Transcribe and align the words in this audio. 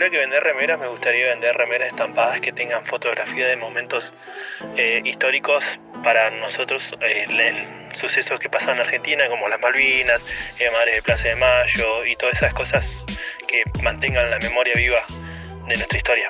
tuviera 0.00 0.10
que 0.10 0.18
vender 0.18 0.42
remeras, 0.42 0.80
me 0.80 0.88
gustaría 0.88 1.26
vender 1.26 1.54
remeras 1.56 1.88
estampadas 1.88 2.40
que 2.40 2.52
tengan 2.52 2.82
fotografía 2.86 3.46
de 3.48 3.56
momentos 3.56 4.10
eh, 4.78 5.02
históricos 5.04 5.62
para 6.02 6.30
nosotros, 6.30 6.82
eh, 7.02 7.88
sucesos 7.92 8.40
que 8.40 8.48
pasan 8.48 8.76
en 8.76 8.80
Argentina, 8.80 9.28
como 9.28 9.46
las 9.46 9.60
Malvinas, 9.60 10.22
eh, 10.58 10.70
Madres 10.72 10.94
de 10.94 11.02
Plaza 11.02 11.28
de 11.28 11.36
Mayo 11.36 12.06
y 12.06 12.16
todas 12.16 12.34
esas 12.36 12.54
cosas 12.54 12.88
que 13.46 13.62
mantengan 13.82 14.30
la 14.30 14.38
memoria 14.38 14.72
viva 14.74 15.00
de 15.68 15.74
nuestra 15.74 15.98
historia. 15.98 16.28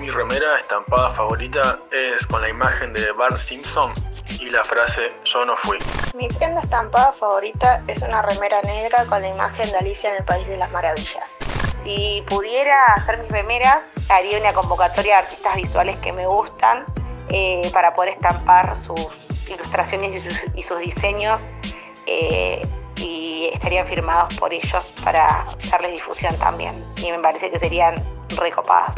Mi 0.00 0.10
remera 0.10 0.58
estampada 0.58 1.14
favorita 1.14 1.78
es 1.92 2.26
con 2.26 2.42
la 2.42 2.48
imagen 2.48 2.92
de 2.92 3.12
Bart 3.12 3.36
Simpson 3.36 3.92
y 4.40 4.50
la 4.50 4.64
frase 4.64 5.12
Yo 5.26 5.44
no 5.44 5.56
fui. 5.58 5.78
Mi 6.16 6.26
prenda 6.26 6.60
estampada 6.60 7.12
favorita 7.12 7.84
es 7.86 8.02
una 8.02 8.20
remera 8.22 8.60
negra 8.62 9.04
con 9.04 9.22
la 9.22 9.28
imagen 9.28 9.70
de 9.70 9.76
Alicia 9.76 10.10
en 10.10 10.16
el 10.16 10.24
País 10.24 10.48
de 10.48 10.56
las 10.56 10.72
Maravillas. 10.72 11.51
Si 11.84 12.22
pudiera 12.28 12.84
hacer 12.94 13.18
mis 13.18 13.30
remeras, 13.30 13.82
haría 14.08 14.38
una 14.38 14.52
convocatoria 14.52 15.16
de 15.16 15.22
artistas 15.22 15.56
visuales 15.56 15.96
que 15.98 16.12
me 16.12 16.26
gustan 16.26 16.84
eh, 17.28 17.62
para 17.72 17.94
poder 17.94 18.14
estampar 18.14 18.76
sus 18.86 19.08
ilustraciones 19.52 20.24
y 20.54 20.62
sus, 20.62 20.78
diseños 20.78 21.40
eh, 22.06 22.60
y 22.96 23.50
estarían 23.52 23.86
firmados 23.86 24.34
por 24.36 24.52
ellos 24.52 24.92
para 25.02 25.46
darle 25.70 25.90
difusión 25.90 26.36
también. 26.38 26.84
Y 26.98 27.10
me 27.10 27.18
parece 27.18 27.50
que 27.50 27.58
serían 27.58 27.94
recopadas. 28.36 28.94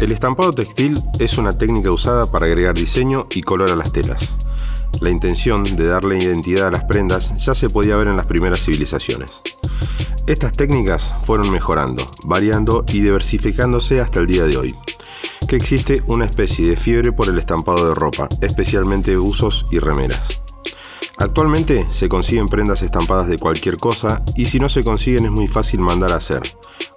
El 0.00 0.12
estampado 0.12 0.50
textil 0.50 0.98
es 1.18 1.36
una 1.36 1.52
técnica 1.52 1.90
usada 1.90 2.24
para 2.30 2.46
agregar 2.46 2.74
diseño 2.74 3.26
y 3.34 3.42
color 3.42 3.70
a 3.70 3.76
las 3.76 3.92
telas. 3.92 4.30
La 4.98 5.10
intención 5.10 5.62
de 5.62 5.86
darle 5.88 6.16
identidad 6.16 6.68
a 6.68 6.70
las 6.70 6.84
prendas 6.84 7.36
ya 7.36 7.54
se 7.54 7.68
podía 7.68 7.96
ver 7.96 8.08
en 8.08 8.16
las 8.16 8.24
primeras 8.24 8.64
civilizaciones. 8.64 9.42
Estas 10.26 10.52
técnicas 10.52 11.14
fueron 11.20 11.50
mejorando, 11.50 12.06
variando 12.24 12.82
y 12.88 13.00
diversificándose 13.00 14.00
hasta 14.00 14.20
el 14.20 14.26
día 14.26 14.44
de 14.44 14.56
hoy, 14.56 14.74
que 15.46 15.56
existe 15.56 16.02
una 16.06 16.24
especie 16.24 16.66
de 16.66 16.76
fiebre 16.78 17.12
por 17.12 17.28
el 17.28 17.36
estampado 17.36 17.86
de 17.86 17.94
ropa, 17.94 18.26
especialmente 18.40 19.18
usos 19.18 19.66
y 19.70 19.80
remeras. 19.80 20.40
Actualmente 21.18 21.86
se 21.90 22.08
consiguen 22.08 22.48
prendas 22.48 22.80
estampadas 22.80 23.28
de 23.28 23.36
cualquier 23.36 23.76
cosa 23.76 24.22
y 24.34 24.46
si 24.46 24.58
no 24.58 24.70
se 24.70 24.82
consiguen 24.82 25.26
es 25.26 25.30
muy 25.30 25.46
fácil 25.46 25.80
mandar 25.80 26.12
a 26.12 26.16
hacer. 26.16 26.40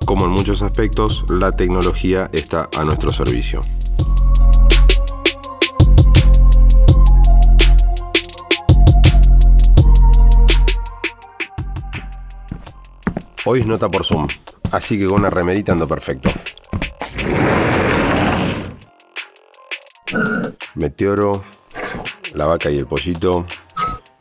Como 0.05 0.25
en 0.25 0.31
muchos 0.31 0.61
aspectos, 0.61 1.25
la 1.29 1.51
tecnología 1.51 2.29
está 2.33 2.69
a 2.75 2.83
nuestro 2.83 3.11
servicio. 3.11 3.61
Hoy 13.45 13.61
es 13.61 13.65
nota 13.65 13.89
por 13.89 14.05
Zoom, 14.05 14.27
así 14.71 14.97
que 14.97 15.05
con 15.05 15.19
una 15.19 15.29
remerita 15.29 15.71
ando 15.71 15.87
perfecto. 15.87 16.29
Meteoro, 20.75 21.43
la 22.33 22.45
vaca 22.45 22.69
y 22.69 22.77
el 22.77 22.87
pollito, 22.87 23.45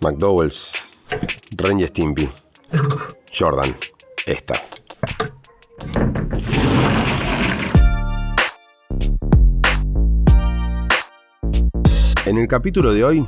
McDowell's, 0.00 0.72
Ren 1.52 1.80
y 1.80 1.86
Stimpy, 1.86 2.28
Jordan, 3.36 3.76
esta. 4.26 4.62
En 12.32 12.38
el 12.38 12.48
capítulo 12.48 12.94
de 12.94 13.04
hoy, 13.04 13.26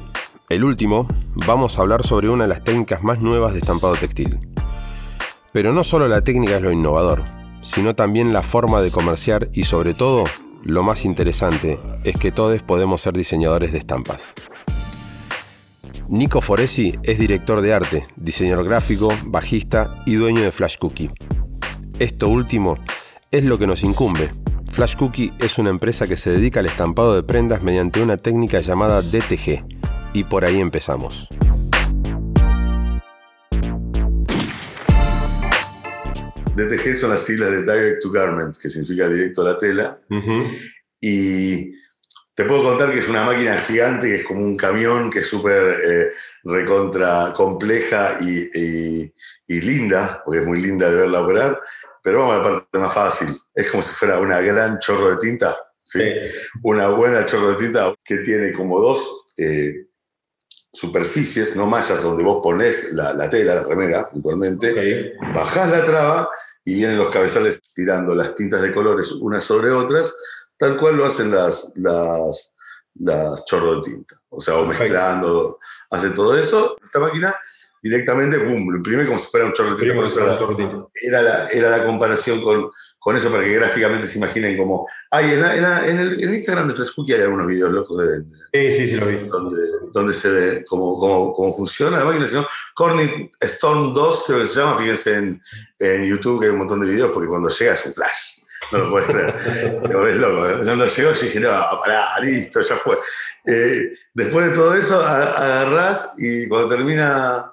el 0.48 0.64
último, 0.64 1.06
vamos 1.46 1.76
a 1.76 1.82
hablar 1.82 2.02
sobre 2.02 2.30
una 2.30 2.44
de 2.44 2.48
las 2.48 2.64
técnicas 2.64 3.02
más 3.02 3.20
nuevas 3.20 3.52
de 3.52 3.58
estampado 3.58 3.94
textil. 3.96 4.38
Pero 5.52 5.74
no 5.74 5.84
solo 5.84 6.08
la 6.08 6.22
técnica 6.22 6.56
es 6.56 6.62
lo 6.62 6.72
innovador, 6.72 7.22
sino 7.60 7.94
también 7.94 8.32
la 8.32 8.40
forma 8.40 8.80
de 8.80 8.90
comerciar 8.90 9.50
y 9.52 9.64
sobre 9.64 9.92
todo, 9.92 10.24
lo 10.62 10.82
más 10.82 11.04
interesante, 11.04 11.78
es 12.04 12.16
que 12.16 12.32
todos 12.32 12.62
podemos 12.62 13.02
ser 13.02 13.12
diseñadores 13.12 13.72
de 13.72 13.78
estampas. 13.80 14.32
Nico 16.08 16.40
Foresi 16.40 16.94
es 17.02 17.18
director 17.18 17.60
de 17.60 17.74
arte, 17.74 18.06
diseñador 18.16 18.64
gráfico, 18.64 19.08
bajista 19.26 20.02
y 20.06 20.14
dueño 20.14 20.40
de 20.40 20.50
Flash 20.50 20.78
Cookie. 20.78 21.10
Esto 21.98 22.30
último 22.30 22.78
es 23.30 23.44
lo 23.44 23.58
que 23.58 23.66
nos 23.66 23.84
incumbe. 23.84 24.30
Flash 24.74 24.96
Cookie 24.96 25.32
es 25.38 25.58
una 25.58 25.70
empresa 25.70 26.08
que 26.08 26.16
se 26.16 26.30
dedica 26.30 26.58
al 26.58 26.66
estampado 26.66 27.14
de 27.14 27.22
prendas 27.22 27.62
mediante 27.62 28.02
una 28.02 28.16
técnica 28.16 28.58
llamada 28.58 29.02
DTG. 29.02 29.64
Y 30.14 30.24
por 30.24 30.44
ahí 30.44 30.58
empezamos. 30.58 31.28
DTG 36.56 36.96
son 36.96 37.10
las 37.10 37.24
siglas 37.24 37.52
de 37.52 37.62
Direct 37.62 38.02
to 38.02 38.10
Garments, 38.10 38.58
que 38.58 38.68
significa 38.68 39.08
directo 39.08 39.42
a 39.42 39.52
la 39.52 39.58
tela. 39.58 40.00
Y 41.00 41.70
te 42.34 42.44
puedo 42.44 42.64
contar 42.64 42.90
que 42.90 42.98
es 42.98 43.08
una 43.08 43.22
máquina 43.22 43.56
gigante, 43.58 44.08
que 44.08 44.16
es 44.16 44.24
como 44.24 44.40
un 44.40 44.56
camión, 44.56 45.08
que 45.08 45.20
es 45.20 45.28
súper 45.28 45.76
eh, 45.86 46.10
recontra 46.42 47.32
compleja 47.32 48.18
y, 48.20 49.12
linda, 49.46 50.20
porque 50.24 50.40
es 50.40 50.46
muy 50.46 50.60
linda 50.60 50.90
de 50.90 50.96
verla 50.96 51.20
operar, 51.20 51.60
pero 52.04 52.18
vamos 52.18 52.34
a 52.34 52.38
la 52.38 52.44
parte 52.44 52.78
más 52.78 52.92
fácil. 52.92 53.28
Es 53.54 53.70
como 53.70 53.82
si 53.82 53.90
fuera 53.90 54.18
una 54.18 54.38
gran 54.42 54.78
chorro 54.78 55.08
de 55.08 55.16
tinta, 55.16 55.56
¿sí? 55.78 56.02
Una 56.62 56.88
buena 56.88 57.24
chorro 57.24 57.48
de 57.48 57.54
tinta 57.56 57.94
que 58.04 58.18
tiene 58.18 58.52
como 58.52 58.78
dos 58.78 59.24
eh, 59.38 59.86
superficies, 60.70 61.56
no 61.56 61.66
mallas, 61.66 62.02
donde 62.02 62.22
vos 62.22 62.40
pones 62.42 62.92
la, 62.92 63.30
tela, 63.30 63.54
la 63.54 63.62
remera, 63.62 64.06
puntualmente, 64.10 65.14
bajás 65.34 65.70
la 65.70 65.82
traba 65.82 66.28
y 66.62 66.74
vienen 66.74 66.98
los 66.98 67.08
cabezales 67.08 67.62
tirando 67.72 68.14
las 68.14 68.34
tintas 68.34 68.60
de 68.60 68.74
colores 68.74 69.10
unas 69.12 69.42
sobre 69.42 69.70
otras, 69.70 70.14
tal 70.58 70.76
cual 70.76 70.98
lo 70.98 71.06
hacen 71.06 71.30
las, 71.30 71.72
las, 71.76 72.52
las 72.96 73.46
chorros 73.46 73.76
de 73.76 73.92
tinta. 73.92 74.20
O 74.28 74.42
sea, 74.42 74.58
o 74.58 74.66
mezclando, 74.66 75.58
hace 75.90 76.10
todo 76.10 76.36
eso. 76.36 76.76
Esta 76.84 76.98
máquina 76.98 77.34
directamente, 77.84 78.38
boom, 78.38 78.70
lo 78.70 78.78
imprime 78.78 79.04
como 79.04 79.18
si 79.18 79.26
fuera 79.26 79.44
un 79.44 79.52
chorro 79.52 79.76
de 79.76 80.56
tinta. 80.56 80.86
era, 81.02 81.20
la, 81.20 81.48
era 81.48 81.68
la 81.68 81.84
comparación 81.84 82.40
con, 82.40 82.70
con 82.98 83.14
eso 83.14 83.30
para 83.30 83.44
que 83.44 83.52
gráficamente 83.52 84.06
se 84.06 84.16
imaginen 84.16 84.56
como... 84.56 84.88
Hay 85.10 85.32
en, 85.32 85.44
en, 85.44 85.98
el, 85.98 86.34
Instagram 86.34 86.68
de 86.68 86.74
Frescookie 86.74 87.12
hay 87.12 87.20
algunos 87.20 87.46
videos 87.46 87.70
locos 87.70 87.98
de... 87.98 88.22
Sí, 88.54 88.72
sí, 88.72 88.88
sí, 88.88 88.96
lo 88.96 89.06
vi. 89.06 89.28
Donde, 89.28 89.60
donde 89.92 90.14
se 90.14 90.30
ve 90.30 90.64
cómo, 90.66 90.96
cómo, 90.96 91.34
cómo 91.34 91.52
funciona 91.52 91.98
la 91.98 92.06
máquina. 92.06 92.26
Sino 92.26 92.46
Corning 92.74 93.30
Storm 93.38 93.92
2 93.92 94.24
creo 94.26 94.40
que 94.40 94.46
se 94.46 94.60
llama, 94.60 94.78
fíjense 94.78 95.16
en, 95.16 95.42
en 95.78 96.04
YouTube 96.06 96.40
que 96.40 96.46
hay 96.46 96.52
un 96.52 96.60
montón 96.60 96.80
de 96.80 96.86
videos 96.86 97.10
porque 97.12 97.28
cuando 97.28 97.50
llega 97.50 97.74
es 97.74 97.84
un 97.84 97.92
flash 97.92 98.40
no 98.72 98.78
lo 98.78 98.90
puedes 98.90 99.08
creer. 99.08 99.82
Te 99.82 99.94
volvés 99.94 100.16
loco. 100.16 100.48
¿eh? 100.48 100.60
Cuando 100.64 100.86
llegó, 100.86 101.12
yo 101.12 101.20
dije, 101.20 101.40
no, 101.40 101.50
pará, 101.80 102.18
listo, 102.20 102.62
ya 102.62 102.76
fue. 102.76 102.96
Eh, 103.46 103.92
después 104.14 104.48
de 104.48 104.54
todo 104.54 104.74
eso, 104.74 105.04
agarrás 105.04 106.14
y 106.16 106.48
cuando 106.48 106.68
termina, 106.68 107.52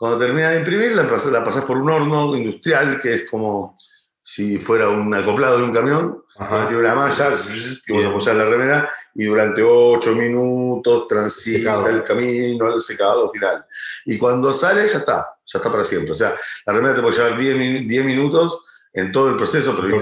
cuando 0.00 0.16
termina 0.16 0.48
de 0.48 0.60
imprimir, 0.60 0.92
la, 0.92 1.02
la 1.02 1.44
pasás 1.44 1.62
por 1.66 1.76
un 1.76 1.90
horno 1.90 2.34
industrial 2.34 2.98
que 2.98 3.16
es 3.16 3.30
como 3.30 3.76
si 4.22 4.56
fuera 4.56 4.88
un 4.88 5.12
acoplado 5.12 5.58
de 5.58 5.64
un 5.64 5.74
camión, 5.74 6.24
tiene 6.66 6.78
una 6.78 6.94
malla 6.94 7.36
que 7.84 7.92
vos 7.92 8.06
apoyás 8.06 8.34
la 8.34 8.46
remera 8.46 8.90
y 9.14 9.24
durante 9.24 9.62
ocho 9.62 10.14
minutos 10.14 11.06
transita 11.06 11.86
el 11.90 12.02
camino 12.02 12.64
al 12.64 12.80
secado 12.80 13.28
final. 13.28 13.66
Y 14.06 14.16
cuando 14.16 14.54
sale, 14.54 14.88
ya 14.88 15.00
está, 15.00 15.34
ya 15.44 15.58
está 15.58 15.70
para 15.70 15.84
siempre. 15.84 16.12
O 16.12 16.14
sea, 16.14 16.34
la 16.64 16.72
remera 16.72 16.94
te 16.94 17.02
puede 17.02 17.16
llevar 17.16 17.38
10 17.38 18.02
minutos 18.06 18.64
en 18.94 19.12
todo 19.12 19.28
el 19.28 19.36
proceso, 19.36 19.76
pero 19.76 19.98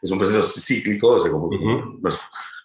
es 0.00 0.10
un 0.12 0.18
proceso 0.20 0.60
cíclico, 0.60 1.14
o 1.14 1.20
sea, 1.20 1.32
como, 1.32 1.50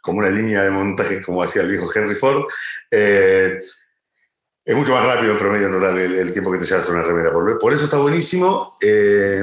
como, 0.03 0.19
una 0.19 0.30
línea 0.30 0.62
de 0.62 0.69
montaje, 0.69 1.23
como 1.23 1.41
hacía 1.41 1.63
el 1.63 1.69
viejo 1.69 1.89
Henry 1.91 2.13
Ford. 2.13 2.44
Eh, 2.91 3.62
es 4.67 4.75
mucho 4.75 4.91
más 4.91 5.05
rápido 5.05 5.31
en 5.31 5.37
promedio 5.37 5.67
en 5.67 5.71
total 5.71 5.97
el, 5.97 6.31
tiempo 6.31 6.51
que 6.51 6.57
te 6.57 6.65
llevas 6.65 6.89
a 6.89 6.91
una 6.91 7.01
remera. 7.01 7.31
Por, 7.31 7.57
por 7.57 7.73
eso 7.73 7.85
está 7.85 7.95
buenísimo. 7.95 8.77
Eh, 8.81 9.41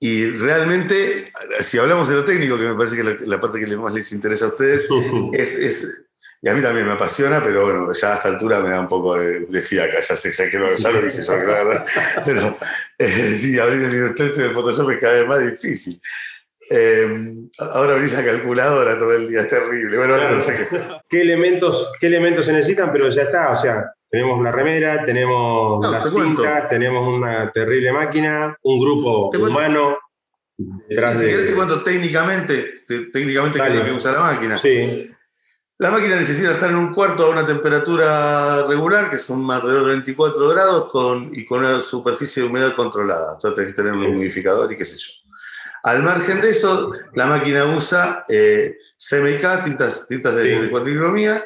y 0.00 0.30
realmente, 0.30 1.26
si 1.62 1.76
hablamos 1.76 2.08
de 2.08 2.14
lo 2.16 2.24
técnico, 2.24 2.58
que 2.58 2.66
me 2.66 2.74
parece 2.74 2.96
que 2.96 3.04
la, 3.04 3.16
la 3.20 3.38
parte 3.38 3.60
que 3.60 3.76
más 3.76 3.92
les 3.92 4.10
interesa 4.12 4.46
a 4.46 4.48
ustedes, 4.48 4.86
es, 5.34 5.52
es 5.52 6.06
y 6.40 6.48
a 6.48 6.54
mí 6.54 6.60
también 6.62 6.86
me 6.86 6.92
apasiona, 6.92 7.42
pero 7.42 7.64
bueno, 7.64 7.92
ya 7.94 8.12
a 8.12 8.16
esta 8.16 8.28
altura 8.28 8.60
me 8.60 8.68
da 8.68 8.80
un 8.80 8.88
poco 8.88 9.16
de, 9.16 9.62
fiaca, 9.62 10.00
ya 10.00 10.14
sé, 10.14 10.30
ya, 10.30 10.50
que 10.50 10.58
lo, 10.58 10.74
ya 10.74 10.90
lo 10.90 11.00
dice 11.00 11.24
yo, 11.24 11.32
¿verdad? 11.32 11.86
Pero 12.24 12.58
eh, 12.98 13.34
sí, 13.34 13.58
abrir 13.58 13.82
el 13.82 13.94
Illustrator 13.94 14.44
y 14.44 14.48
el 14.48 14.54
Photoshop 14.54 14.90
es 14.90 15.00
cada 15.00 15.14
vez 15.14 15.26
más 15.26 15.50
difícil. 15.50 15.98
Eh, 16.70 17.34
ahora 17.58 17.94
abrir 17.94 18.12
la 18.12 18.24
calculadora 18.24 18.98
todo 18.98 19.12
el 19.12 19.28
día, 19.28 19.42
es 19.42 19.48
terrible. 19.48 19.96
Bueno, 19.96 20.16
no 20.16 20.40
sé 20.40 20.68
qué. 20.70 20.78
¿Qué, 21.08 21.20
elementos, 21.20 21.92
¿Qué 22.00 22.06
elementos 22.06 22.46
se 22.46 22.52
necesitan? 22.52 22.90
Pero 22.92 23.08
ya 23.08 23.22
está, 23.22 23.52
o 23.52 23.56
sea, 23.56 23.92
tenemos 24.08 24.42
la 24.42 24.52
remera, 24.52 25.04
tenemos 25.04 25.84
las 25.90 26.12
tintas, 26.12 26.68
tenemos 26.68 27.06
una 27.06 27.50
terrible 27.50 27.92
máquina, 27.92 28.56
un 28.62 28.80
grupo 28.80 29.30
humano 29.30 29.98
Detrás 30.56 31.18
si 31.18 31.24
de... 31.24 31.44
te 31.44 31.54
cuento 31.54 31.82
técnicamente, 31.82 32.74
técnicamente 33.12 33.58
qué 33.58 33.66
es 33.66 33.74
lo 33.74 33.84
que 33.84 33.92
usa 33.92 34.12
la 34.12 34.20
máquina. 34.20 34.56
Sí. 34.58 35.10
La 35.78 35.90
máquina 35.90 36.16
necesita 36.16 36.54
estar 36.54 36.70
en 36.70 36.76
un 36.76 36.94
cuarto 36.94 37.26
a 37.26 37.30
una 37.30 37.44
temperatura 37.44 38.62
regular, 38.62 39.10
que 39.10 39.18
son 39.18 39.50
alrededor 39.50 39.86
de 39.86 39.92
24 39.94 40.48
grados, 40.48 40.88
con, 40.88 41.30
y 41.32 41.44
con 41.44 41.60
una 41.60 41.80
superficie 41.80 42.42
de 42.42 42.48
humedad 42.48 42.72
controlada. 42.74 43.34
Entonces 43.34 43.56
tenés 43.56 43.72
que 43.72 43.76
tener 43.76 43.92
un 43.92 44.04
humidificador 44.04 44.72
y 44.72 44.76
qué 44.76 44.84
sé 44.84 44.96
yo. 44.96 45.23
Al 45.84 46.02
margen 46.02 46.40
de 46.40 46.50
eso, 46.50 46.92
la 47.12 47.26
máquina 47.26 47.66
usa 47.66 48.24
eh, 48.30 48.78
CMYK, 48.96 49.64
tintas, 49.64 50.08
tintas 50.08 50.34
de, 50.34 50.62
sí. 50.62 50.70
cuatricromía, 50.70 51.44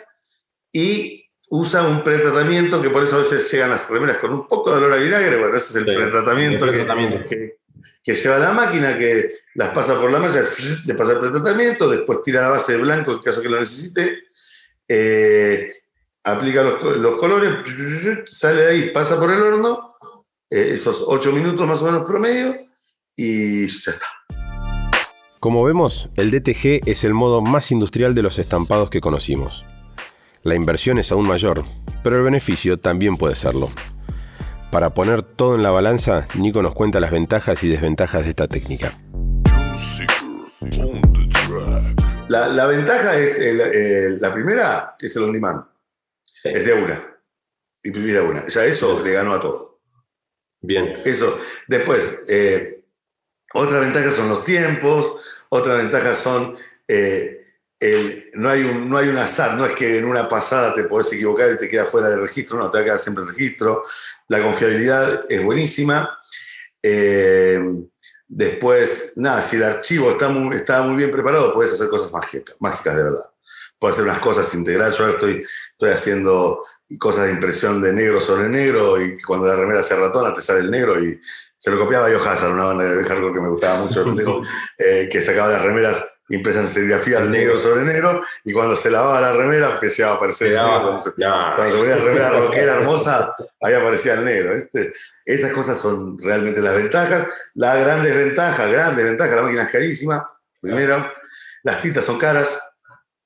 y 0.72 1.28
usa 1.50 1.82
un 1.82 2.04
pretratamiento 2.04 2.80
que 2.80 2.90
por 2.90 3.02
eso 3.02 3.16
a 3.16 3.18
veces 3.18 3.50
llegan 3.50 3.70
las 3.70 3.90
remeras 3.90 4.18
con 4.18 4.32
un 4.32 4.46
poco 4.46 4.70
de 4.70 4.76
olor 4.76 4.92
a 4.92 4.96
vinagre. 4.96 5.38
Bueno, 5.38 5.56
ese 5.56 5.70
es 5.70 5.76
el 5.76 5.84
pretratamiento, 5.86 6.66
Que, 7.28 7.58
que, 8.04 8.14
lleva 8.14 8.38
la 8.38 8.52
máquina, 8.52 8.96
que 8.96 9.38
las 9.54 9.70
pasa 9.70 9.98
por 10.00 10.12
la 10.12 10.20
malla, 10.20 10.44
le 10.84 10.94
pasa 10.94 11.12
el 11.12 11.18
pretratamiento, 11.18 11.90
después 11.90 12.22
tira 12.22 12.42
la 12.42 12.50
base 12.50 12.74
de 12.74 12.78
blanco 12.78 13.10
en 13.10 13.18
caso 13.18 13.42
que 13.42 13.48
lo 13.48 13.58
necesite, 13.58 14.22
eh, 14.86 15.72
aplica 16.22 16.62
los, 16.62 17.16
colores, 17.16 17.64
sale 18.28 18.62
de 18.62 18.68
ahí, 18.68 18.90
pasa 18.90 19.18
por 19.18 19.32
el 19.32 19.42
horno, 19.42 19.96
eh, 20.48 20.70
esos 20.74 21.02
8 21.04 21.32
minutos 21.32 21.66
más 21.66 21.82
o 21.82 21.86
menos 21.86 22.08
promedio, 22.08 22.56
y 23.16 23.66
ya 23.66 23.90
está. 23.90 24.17
Como 25.40 25.62
vemos, 25.62 26.10
el 26.16 26.32
DTG 26.32 26.88
es 26.88 27.04
el 27.04 27.14
modo 27.14 27.40
más 27.40 27.70
industrial 27.70 28.12
de 28.12 28.22
los 28.22 28.40
estampados 28.40 28.90
que 28.90 29.00
conocimos. 29.00 29.64
La 30.42 30.56
inversión 30.56 30.98
es 30.98 31.12
aún 31.12 31.28
mayor, 31.28 31.62
pero 32.02 32.16
el 32.16 32.24
beneficio 32.24 32.80
también 32.80 33.16
puede 33.16 33.36
serlo. 33.36 33.70
Para 34.72 34.94
poner 34.94 35.22
todo 35.22 35.54
en 35.54 35.62
la 35.62 35.70
balanza, 35.70 36.26
Nico 36.34 36.60
nos 36.60 36.74
cuenta 36.74 36.98
las 36.98 37.12
ventajas 37.12 37.62
y 37.62 37.68
desventajas 37.68 38.24
de 38.24 38.30
esta 38.30 38.48
técnica. 38.48 38.98
La, 42.28 42.66
ventaja 42.66 43.16
es, 43.16 43.38
la 44.20 44.32
primera, 44.32 44.96
es 44.98 45.14
el 45.14 45.22
on 45.22 45.32
demand. 45.32 45.64
Es 46.42 46.66
de 46.66 46.72
una. 46.72 47.00
Imprimir 47.84 48.14
de 48.14 48.20
una. 48.22 48.48
Ya 48.48 48.64
eso 48.64 49.04
le 49.04 49.12
ganó 49.12 49.34
a 49.34 49.40
todo. 49.40 49.80
Bien. 50.60 51.00
Eso. 51.04 51.38
Después, 51.68 52.22
eh, 52.28 52.77
otra 53.54 53.80
ventaja 53.80 54.12
son 54.12 54.28
los 54.28 54.44
tiempos, 54.44 55.16
otra 55.48 55.74
ventaja 55.74 56.14
son 56.14 56.56
eh, 57.80 58.30
no, 58.34 58.48
hay 58.48 58.62
un, 58.62 58.88
no 58.88 58.98
hay 58.98 59.08
un 59.08 59.18
azar, 59.18 59.54
no 59.54 59.64
es 59.64 59.74
que 59.74 59.98
en 59.98 60.04
una 60.04 60.28
pasada 60.28 60.74
te 60.74 60.84
podés 60.84 61.12
equivocar 61.12 61.52
y 61.52 61.58
te 61.58 61.68
queda 61.68 61.84
fuera 61.84 62.08
del 62.10 62.20
registro, 62.20 62.58
no, 62.58 62.70
te 62.70 62.78
va 62.78 62.82
a 62.82 62.84
quedar 62.84 62.98
siempre 62.98 63.22
el 63.22 63.30
registro. 63.30 63.84
La 64.28 64.42
confiabilidad 64.42 65.24
es 65.28 65.42
buenísima. 65.42 66.18
Eh, 66.82 67.60
después, 68.26 69.12
nada, 69.16 69.42
si 69.42 69.56
el 69.56 69.62
archivo 69.62 70.10
está 70.10 70.28
muy, 70.28 70.56
está 70.56 70.82
muy 70.82 70.96
bien 70.96 71.10
preparado, 71.10 71.52
puedes 71.52 71.72
hacer 71.72 71.88
cosas 71.88 72.10
mágicas, 72.12 72.56
mágicas 72.58 72.96
de 72.96 73.04
verdad. 73.04 73.24
Puedes 73.78 73.94
hacer 73.94 74.10
unas 74.10 74.18
cosas 74.18 74.52
integrales. 74.54 74.96
Yo 74.98 75.04
ahora 75.04 75.16
estoy, 75.16 75.44
estoy 75.72 75.90
haciendo 75.90 76.64
cosas 76.98 77.26
de 77.26 77.32
impresión 77.32 77.80
de 77.80 77.92
negro 77.92 78.20
sobre 78.20 78.48
negro 78.48 79.00
y 79.00 79.20
cuando 79.22 79.46
la 79.46 79.56
remera 79.56 79.82
se 79.82 79.94
ratona 79.94 80.32
te 80.32 80.40
sale 80.40 80.60
el 80.60 80.70
negro 80.70 81.02
y 81.02 81.20
se 81.58 81.70
lo 81.72 81.78
copiaba 81.78 82.08
yo 82.08 82.22
Hazard, 82.22 82.52
una 82.52 82.64
banda 82.64 82.84
de 82.84 83.04
hardcore 83.04 83.34
que 83.34 83.40
me 83.40 83.48
gustaba 83.48 83.80
mucho, 83.80 84.04
eh, 84.78 85.08
que 85.10 85.20
sacaba 85.20 85.52
las 85.52 85.62
remeras 85.62 86.02
impresa 86.30 86.60
en 86.60 86.68
serigrafía 86.68 87.20
negro 87.20 87.58
sobre 87.58 87.84
negro, 87.84 88.20
y 88.44 88.52
cuando 88.52 88.76
se 88.76 88.90
lavaba 88.90 89.20
la 89.20 89.32
remera 89.32 89.70
empezaba 89.70 90.12
a 90.12 90.14
aparecer 90.16 90.48
el 90.48 90.54
negro. 90.54 90.80
Cuando 90.82 91.00
se, 91.00 91.10
ponía 91.12 91.96
la 91.96 92.04
remera 92.04 92.30
rockera 92.38 92.76
hermosa, 92.76 93.34
ahí 93.60 93.74
aparecía 93.74 94.14
el 94.14 94.24
negro. 94.24 94.56
Esas 95.24 95.52
cosas 95.52 95.78
son 95.80 96.18
realmente 96.18 96.60
las 96.60 96.74
ventajas. 96.74 97.26
La 97.54 97.74
gran 97.76 98.02
desventaja, 98.02 98.66
gran 98.66 98.94
desventaja, 98.94 99.36
la 99.36 99.42
máquina 99.42 99.62
es 99.62 99.72
carísima, 99.72 100.30
primero. 100.60 101.10
Las 101.62 101.80
tintas 101.80 102.04
son 102.04 102.18
caras, 102.18 102.60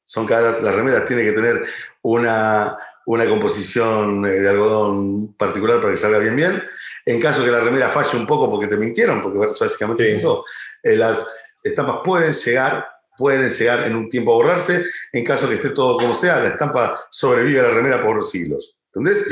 son 0.04 0.26
caras. 0.26 0.62
Las 0.62 0.74
remeras 0.74 1.04
tienen 1.04 1.26
que 1.26 1.32
tener 1.32 1.64
una, 2.02 2.76
una 3.06 3.26
composición 3.26 4.24
eh, 4.26 4.30
de 4.30 4.48
algodón 4.48 5.34
particular 5.34 5.80
para 5.80 5.92
que 5.92 5.98
salga 5.98 6.18
bien 6.18 6.36
bien. 6.36 6.62
En 7.04 7.20
caso 7.20 7.44
que 7.44 7.50
la 7.50 7.60
remera 7.60 7.88
falle 7.88 8.16
un 8.16 8.26
poco 8.26 8.50
porque 8.50 8.66
te 8.66 8.76
mintieron, 8.76 9.20
porque 9.20 9.38
básicamente 9.38 10.16
eso, 10.16 10.44
eh, 10.82 10.96
las 10.96 11.24
estampas 11.62 12.00
pueden 12.04 12.32
llegar 12.32 12.86
pueden 13.16 13.50
llegar 13.50 13.84
en 13.84 13.94
un 13.94 14.08
tiempo 14.08 14.32
a 14.32 14.36
borrarse. 14.36 14.84
En 15.12 15.24
caso 15.24 15.48
que 15.48 15.54
esté 15.54 15.70
todo 15.70 15.96
como 15.96 16.14
sea, 16.14 16.40
la 16.40 16.48
estampa 16.48 17.00
sobrevive 17.10 17.60
a 17.60 17.64
la 17.64 17.70
remera 17.70 18.02
por 18.02 18.22
siglos. 18.24 18.76
¿Entendés? 18.92 19.24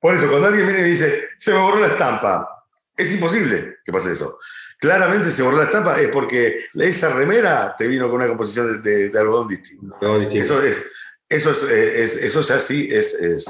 Por 0.00 0.14
eso, 0.14 0.28
cuando 0.28 0.48
alguien 0.48 0.66
viene 0.66 0.80
y 0.80 0.90
dice, 0.90 1.28
se 1.36 1.52
me 1.52 1.58
borró 1.58 1.80
la 1.80 1.88
estampa, 1.88 2.48
es 2.96 3.10
imposible 3.10 3.78
que 3.84 3.92
pase 3.92 4.12
eso. 4.12 4.38
Claramente 4.78 5.30
se 5.30 5.42
borró 5.42 5.58
la 5.58 5.64
estampa 5.64 6.00
es 6.00 6.08
porque 6.08 6.64
esa 6.74 7.10
remera 7.10 7.74
te 7.76 7.86
vino 7.86 8.06
con 8.06 8.16
una 8.16 8.28
composición 8.28 8.82
de, 8.82 9.12
algodón 9.14 9.48
distinto. 9.48 9.98
Eso 10.32 10.62
es, 10.62 10.80
eso 11.28 11.50
es, 11.68 12.16
eso 12.16 12.40
ya 12.40 12.58
sí 12.58 12.88
es, 12.90 13.12
es 13.12 13.44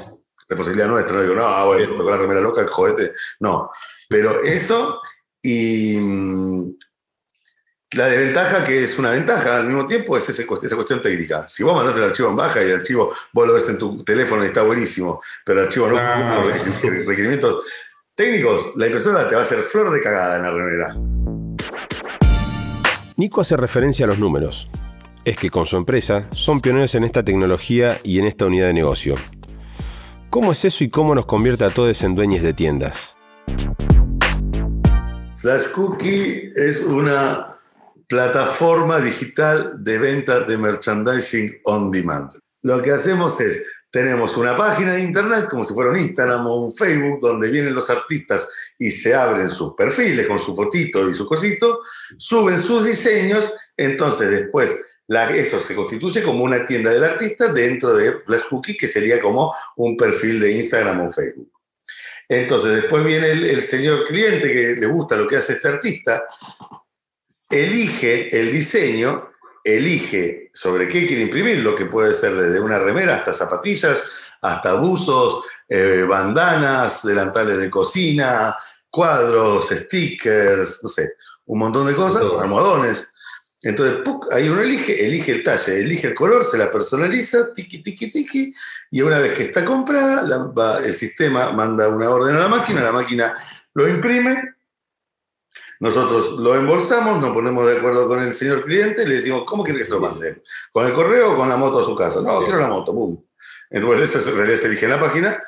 responsabilidad 0.51 0.87
nuestra. 0.87 1.15
No 1.15 1.21
digo, 1.21 1.35
no, 1.35 1.45
ah, 1.45 1.65
bueno, 1.65 1.95
con 1.95 2.05
la 2.05 2.17
remera 2.17 2.41
loca, 2.41 2.65
jodete. 2.67 3.13
No. 3.39 3.71
Pero 4.07 4.41
eso 4.43 5.01
y 5.41 5.97
la 7.93 8.05
desventaja, 8.07 8.63
que 8.63 8.83
es 8.83 8.97
una 8.97 9.11
ventaja 9.11 9.57
al 9.57 9.67
mismo 9.67 9.85
tiempo, 9.85 10.15
es 10.15 10.29
esa 10.29 10.45
cuestión 10.45 11.01
técnica. 11.01 11.47
Si 11.47 11.63
vos 11.63 11.75
mandaste 11.75 11.99
el 11.99 12.05
archivo 12.05 12.29
en 12.29 12.35
baja 12.35 12.63
y 12.63 12.67
el 12.67 12.75
archivo 12.75 13.13
vos 13.33 13.47
lo 13.47 13.53
ves 13.53 13.67
en 13.67 13.77
tu 13.77 14.03
teléfono 14.03 14.43
y 14.43 14.47
está 14.47 14.61
buenísimo, 14.61 15.21
pero 15.43 15.59
el 15.59 15.65
archivo 15.65 15.89
no 15.89 15.97
ah. 15.99 16.41
cumple 16.41 16.99
los 16.99 17.05
requerimientos 17.05 17.65
técnicos, 18.15 18.71
la 18.75 18.85
impresora 18.85 19.27
te 19.27 19.35
va 19.35 19.41
a 19.41 19.43
hacer 19.43 19.63
flor 19.63 19.91
de 19.91 19.99
cagada 19.99 20.37
en 20.37 20.43
la 20.43 20.51
remera. 20.51 20.95
Nico 23.17 23.41
hace 23.41 23.57
referencia 23.57 24.05
a 24.05 24.07
los 24.07 24.19
números. 24.19 24.69
Es 25.25 25.37
que 25.37 25.49
con 25.49 25.67
su 25.67 25.75
empresa 25.75 26.27
son 26.33 26.61
pioneros 26.61 26.95
en 26.95 27.03
esta 27.03 27.23
tecnología 27.23 27.99
y 28.03 28.19
en 28.19 28.25
esta 28.25 28.45
unidad 28.45 28.67
de 28.67 28.73
negocio. 28.73 29.15
¿Cómo 30.31 30.53
es 30.53 30.63
eso 30.63 30.85
y 30.85 30.89
cómo 30.89 31.13
nos 31.13 31.25
convierte 31.25 31.65
a 31.65 31.69
todos 31.71 32.01
en 32.03 32.15
dueños 32.15 32.41
de 32.41 32.53
tiendas? 32.53 33.17
Flash 35.35 35.71
Cookie 35.73 36.53
es 36.55 36.79
una 36.79 37.59
plataforma 38.07 39.01
digital 39.01 39.83
de 39.83 39.97
venta 39.97 40.39
de 40.39 40.57
merchandising 40.57 41.59
on 41.65 41.91
demand. 41.91 42.31
Lo 42.61 42.81
que 42.81 42.91
hacemos 42.93 43.41
es, 43.41 43.61
tenemos 43.91 44.37
una 44.37 44.55
página 44.55 44.93
de 44.93 45.01
internet, 45.01 45.47
como 45.49 45.65
si 45.65 45.73
fuera 45.73 45.91
un 45.91 45.99
Instagram 45.99 46.47
o 46.47 46.63
un 46.63 46.73
Facebook, 46.73 47.19
donde 47.19 47.49
vienen 47.49 47.75
los 47.75 47.89
artistas 47.89 48.47
y 48.79 48.91
se 48.91 49.13
abren 49.13 49.49
sus 49.49 49.73
perfiles 49.73 50.27
con 50.27 50.39
su 50.39 50.55
fotito 50.55 51.09
y 51.09 51.13
su 51.13 51.25
cosito, 51.25 51.81
suben 52.17 52.57
sus 52.57 52.85
diseños, 52.85 53.53
entonces 53.75 54.31
después 54.31 54.73
eso 55.31 55.59
se 55.59 55.75
constituye 55.75 56.23
como 56.23 56.43
una 56.43 56.63
tienda 56.63 56.91
del 56.91 57.03
artista 57.03 57.47
dentro 57.51 57.95
de 57.95 58.19
Flash 58.19 58.43
Cookie, 58.49 58.77
que 58.77 58.87
sería 58.87 59.19
como 59.19 59.53
un 59.77 59.97
perfil 59.97 60.39
de 60.39 60.51
Instagram 60.53 61.07
o 61.07 61.11
Facebook. 61.11 61.51
Entonces 62.29 62.81
después 62.81 63.03
viene 63.03 63.31
el, 63.31 63.43
el 63.43 63.63
señor 63.63 64.05
cliente 64.07 64.51
que 64.51 64.75
le 64.79 64.85
gusta 64.87 65.17
lo 65.17 65.27
que 65.27 65.37
hace 65.37 65.53
este 65.53 65.67
artista 65.67 66.23
elige 67.49 68.35
el 68.37 68.51
diseño, 68.51 69.29
elige 69.63 70.49
sobre 70.53 70.87
qué 70.87 71.05
quiere 71.05 71.23
imprimir, 71.23 71.59
lo 71.59 71.75
que 71.75 71.85
puede 71.85 72.13
ser 72.13 72.33
desde 72.35 72.59
una 72.59 72.79
remera 72.79 73.15
hasta 73.15 73.33
zapatillas, 73.33 74.01
hasta 74.41 74.73
buzos, 74.75 75.45
eh, 75.67 76.05
bandanas, 76.07 77.03
delantales 77.03 77.57
de 77.59 77.69
cocina, 77.69 78.55
cuadros, 78.89 79.69
stickers, 79.69 80.79
no 80.81 80.89
sé, 80.89 81.13
un 81.45 81.59
montón 81.59 81.87
de 81.87 81.95
cosas, 81.95 82.23
almohadones. 82.41 83.07
Entonces, 83.63 84.01
ahí 84.31 84.49
uno 84.49 84.61
elige, 84.61 85.05
elige 85.05 85.31
el 85.31 85.43
talle, 85.43 85.79
elige 85.79 86.07
el 86.07 86.13
color, 86.15 86.43
se 86.43 86.57
la 86.57 86.71
personaliza, 86.71 87.53
tiki, 87.53 87.83
tiki, 87.83 88.09
tiki, 88.09 88.53
y 88.89 89.01
una 89.01 89.19
vez 89.19 89.33
que 89.33 89.43
está 89.43 89.63
comprada, 89.63 90.79
el 90.83 90.95
sistema 90.95 91.51
manda 91.51 91.87
una 91.87 92.09
orden 92.09 92.35
a 92.35 92.39
la 92.39 92.47
máquina, 92.47 92.81
la 92.81 92.91
máquina 92.91 93.35
lo 93.73 93.87
imprime, 93.87 94.55
nosotros 95.79 96.39
lo 96.39 96.55
embolsamos, 96.55 97.19
nos 97.21 97.33
ponemos 97.33 97.67
de 97.67 97.77
acuerdo 97.77 98.07
con 98.07 98.21
el 98.21 98.33
señor 98.33 98.63
cliente 98.65 99.05
le 99.05 99.15
decimos, 99.15 99.43
¿cómo 99.45 99.63
quiere 99.63 99.79
que 99.79 99.85
se 99.85 99.91
lo 99.91 99.99
mande? 99.99 100.43
¿Con 100.71 100.85
el 100.85 100.93
correo 100.93 101.33
o 101.33 101.35
con 101.35 101.49
la 101.49 101.57
moto 101.57 101.79
a 101.79 101.83
su 101.83 101.95
casa? 101.95 102.21
No, 102.21 102.43
quiero 102.43 102.59
la 102.59 102.67
moto, 102.67 102.93
boom. 102.93 103.25
Entonces 103.69 104.15
eso 104.15 104.35
se 104.35 104.67
elige 104.67 104.85
en 104.85 104.91
la 104.91 104.99
página 104.99 105.41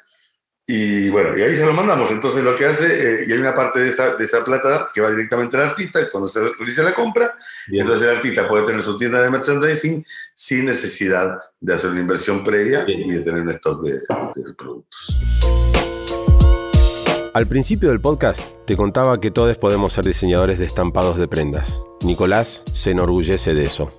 y 0.65 1.09
bueno, 1.09 1.37
y 1.37 1.41
ahí 1.41 1.55
se 1.55 1.65
lo 1.65 1.73
mandamos. 1.73 2.09
Entonces 2.11 2.43
lo 2.43 2.55
que 2.55 2.65
hace, 2.65 2.85
eh, 2.85 3.25
y 3.27 3.31
hay 3.33 3.39
una 3.39 3.53
parte 3.53 3.81
de 3.81 3.89
esa, 3.89 4.15
de 4.15 4.23
esa 4.23 4.43
plata 4.43 4.89
que 4.93 5.01
va 5.01 5.09
directamente 5.09 5.57
al 5.57 5.69
artista 5.69 6.09
cuando 6.09 6.29
se 6.29 6.39
realiza 6.39 6.83
la 6.83 6.93
compra, 6.93 7.35
entonces 7.67 8.07
el 8.07 8.15
artista 8.15 8.47
puede 8.47 8.65
tener 8.65 8.81
su 8.81 8.95
tienda 8.95 9.21
de 9.21 9.29
merchandising 9.29 10.05
sin 10.33 10.65
necesidad 10.65 11.37
de 11.59 11.73
hacer 11.73 11.89
una 11.89 11.99
inversión 11.99 12.43
previa 12.43 12.85
y 12.87 13.11
de 13.11 13.19
tener 13.19 13.41
un 13.41 13.49
stock 13.49 13.83
de, 13.83 13.93
de 13.93 14.53
productos. 14.57 15.19
Al 17.33 17.47
principio 17.47 17.89
del 17.89 17.99
podcast 17.99 18.41
te 18.65 18.77
contaba 18.77 19.19
que 19.19 19.31
todos 19.31 19.57
podemos 19.57 19.93
ser 19.93 20.05
diseñadores 20.05 20.59
de 20.59 20.65
estampados 20.65 21.17
de 21.17 21.27
prendas. 21.27 21.81
Nicolás 22.03 22.63
se 22.71 22.91
enorgullece 22.91 23.55
de 23.55 23.65
eso. 23.65 23.91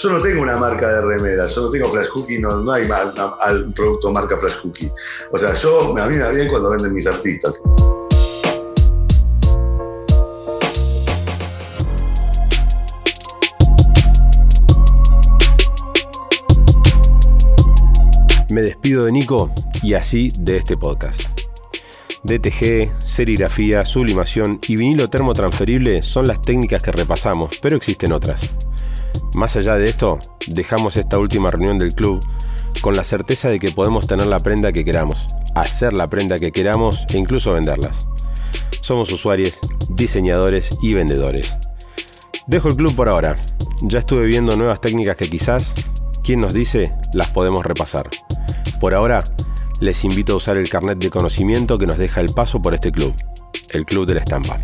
Yo 0.00 0.10
no 0.10 0.18
tengo 0.18 0.42
una 0.42 0.56
marca 0.56 0.88
de 0.92 1.00
remera, 1.00 1.46
yo 1.46 1.62
no 1.62 1.70
tengo 1.70 1.90
flash 1.90 2.06
cookie, 2.10 2.38
no, 2.38 2.58
no 2.58 2.70
hay 2.70 2.86
mal, 2.86 3.12
al 3.40 3.72
producto 3.72 4.12
marca 4.12 4.38
flash 4.38 4.60
cookie. 4.62 4.88
O 5.32 5.38
sea, 5.38 5.54
yo, 5.54 5.98
a 5.98 6.06
mí 6.06 6.16
me 6.16 6.22
va 6.22 6.30
bien 6.30 6.46
cuando 6.46 6.70
venden 6.70 6.94
mis 6.94 7.04
artistas. 7.08 7.60
Me 18.50 18.62
despido 18.62 19.04
de 19.04 19.10
Nico 19.10 19.50
y 19.82 19.94
así 19.94 20.30
de 20.38 20.58
este 20.58 20.76
podcast. 20.76 21.22
DTG, 22.22 22.92
serigrafía, 23.04 23.84
sublimación 23.84 24.60
y 24.68 24.76
vinilo 24.76 25.10
termotransferible 25.10 26.04
son 26.04 26.28
las 26.28 26.40
técnicas 26.40 26.84
que 26.84 26.92
repasamos, 26.92 27.58
pero 27.60 27.76
existen 27.76 28.12
otras. 28.12 28.48
Más 29.34 29.56
allá 29.56 29.76
de 29.76 29.88
esto, 29.88 30.18
dejamos 30.46 30.96
esta 30.96 31.18
última 31.18 31.50
reunión 31.50 31.78
del 31.78 31.94
club 31.94 32.20
con 32.80 32.96
la 32.96 33.04
certeza 33.04 33.48
de 33.48 33.58
que 33.58 33.70
podemos 33.70 34.06
tener 34.06 34.26
la 34.26 34.40
prenda 34.40 34.72
que 34.72 34.84
queramos, 34.84 35.26
hacer 35.54 35.92
la 35.92 36.08
prenda 36.08 36.38
que 36.38 36.52
queramos 36.52 37.04
e 37.08 37.18
incluso 37.18 37.52
venderlas. 37.52 38.06
Somos 38.80 39.12
usuarios, 39.12 39.58
diseñadores 39.88 40.70
y 40.82 40.94
vendedores. 40.94 41.52
Dejo 42.46 42.68
el 42.68 42.76
club 42.76 42.94
por 42.94 43.08
ahora. 43.08 43.38
Ya 43.82 43.98
estuve 43.98 44.26
viendo 44.26 44.56
nuevas 44.56 44.80
técnicas 44.80 45.16
que 45.16 45.28
quizás, 45.28 45.72
quien 46.24 46.40
nos 46.40 46.54
dice, 46.54 46.94
las 47.12 47.28
podemos 47.30 47.64
repasar. 47.64 48.08
Por 48.80 48.94
ahora, 48.94 49.22
les 49.80 50.04
invito 50.04 50.32
a 50.32 50.36
usar 50.36 50.56
el 50.56 50.68
carnet 50.68 50.98
de 50.98 51.10
conocimiento 51.10 51.78
que 51.78 51.86
nos 51.86 51.98
deja 51.98 52.20
el 52.20 52.32
paso 52.32 52.60
por 52.62 52.74
este 52.74 52.90
club, 52.90 53.14
el 53.70 53.84
Club 53.84 54.06
de 54.06 54.14
la 54.14 54.20
Estampa. 54.20 54.58